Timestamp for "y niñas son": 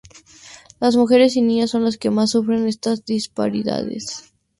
1.35-1.83